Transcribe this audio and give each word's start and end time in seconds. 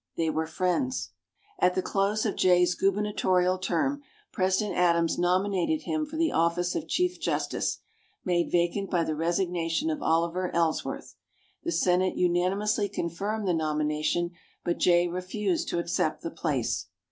They 0.17 0.31
were 0.31 0.47
friends. 0.47 1.11
At 1.59 1.75
the 1.75 1.83
close 1.83 2.25
of 2.25 2.35
Jay's 2.35 2.73
gubernatorial 2.73 3.59
term, 3.59 4.01
President 4.33 4.75
Adams 4.75 5.19
nominated 5.19 5.83
him 5.83 6.07
for 6.07 6.17
the 6.17 6.31
office 6.31 6.73
of 6.73 6.87
Chief 6.87 7.19
Justice, 7.21 7.81
made 8.25 8.49
vacant 8.51 8.89
by 8.89 9.03
the 9.03 9.13
resignation 9.13 9.91
of 9.91 10.01
Oliver 10.01 10.49
Ellsworth. 10.55 11.17
The 11.63 11.71
Senate 11.71 12.17
unanimously 12.17 12.89
confirmed 12.89 13.47
the 13.47 13.53
nomination, 13.53 14.31
but 14.63 14.79
Jay 14.79 15.07
refused 15.07 15.69
to 15.69 15.77
accept 15.77 16.23
the 16.23 16.31
place. 16.31 16.87